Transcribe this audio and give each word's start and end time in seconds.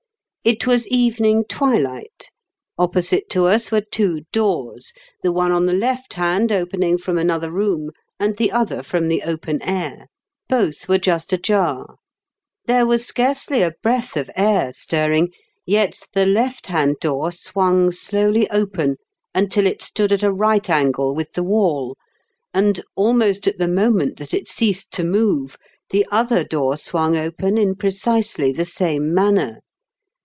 It 0.43 0.65
was 0.65 0.87
evening 0.87 1.45
twilight. 1.47 2.31
Opposite 2.75 3.29
to 3.29 3.45
us 3.45 3.69
were 3.69 3.81
two 3.91 4.21
doors, 4.31 4.91
the 5.21 5.31
one 5.31 5.51
on 5.51 5.67
the 5.67 5.73
left 5.73 6.13
hand 6.13 6.51
opening 6.51 6.97
from 6.97 7.19
another 7.19 7.51
room, 7.51 7.91
and 8.19 8.35
the 8.35 8.51
other 8.51 8.81
from 8.81 9.07
the 9.07 9.21
open 9.21 9.61
air. 9.61 10.07
Both 10.49 10.89
were 10.89 10.97
just 10.97 11.31
ajar. 11.31 11.97
There 12.65 12.87
was 12.87 13.05
scarcely 13.05 13.61
a 13.61 13.73
breath 13.83 14.17
of 14.17 14.31
air 14.35 14.73
stirring, 14.73 15.29
yet 15.63 15.99
the 16.11 16.25
left 16.25 16.65
hand 16.65 16.95
door 16.99 17.31
swung 17.31 17.91
slowly 17.91 18.49
open 18.49 18.95
until 19.35 19.67
it 19.67 19.83
stood 19.83 20.11
at 20.11 20.23
a 20.23 20.33
right 20.33 20.67
angle 20.71 21.13
with 21.13 21.33
the 21.33 21.43
wall, 21.43 21.95
and, 22.51 22.83
almost 22.95 23.47
at 23.47 23.59
the 23.59 23.67
moment 23.67 24.17
that 24.17 24.33
it 24.33 24.47
ceased 24.47 24.89
to 24.93 25.03
move, 25.03 25.55
the 25.91 26.03
other 26.11 26.43
door 26.43 26.77
swung 26.77 27.15
open 27.15 27.59
in 27.59 27.75
precisely 27.75 28.51
the 28.51 28.65
same 28.65 29.13
manner. 29.13 29.59